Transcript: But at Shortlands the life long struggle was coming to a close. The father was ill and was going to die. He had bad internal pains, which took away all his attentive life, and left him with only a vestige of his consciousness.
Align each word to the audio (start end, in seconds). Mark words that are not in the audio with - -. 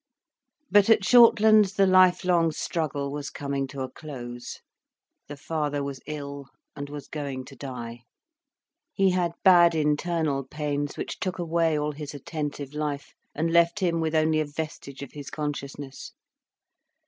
But 0.71 0.89
at 0.89 1.03
Shortlands 1.05 1.75
the 1.75 1.85
life 1.85 2.25
long 2.25 2.51
struggle 2.51 3.11
was 3.11 3.29
coming 3.29 3.67
to 3.67 3.81
a 3.81 3.91
close. 3.91 4.59
The 5.27 5.37
father 5.37 5.83
was 5.83 6.01
ill 6.07 6.47
and 6.75 6.89
was 6.89 7.07
going 7.07 7.45
to 7.45 7.55
die. 7.55 8.01
He 8.95 9.11
had 9.11 9.33
bad 9.43 9.75
internal 9.75 10.43
pains, 10.43 10.97
which 10.97 11.19
took 11.19 11.37
away 11.37 11.77
all 11.77 11.91
his 11.91 12.15
attentive 12.15 12.73
life, 12.73 13.13
and 13.35 13.51
left 13.53 13.79
him 13.79 14.01
with 14.01 14.15
only 14.15 14.39
a 14.39 14.45
vestige 14.45 15.03
of 15.03 15.11
his 15.11 15.29
consciousness. 15.29 16.13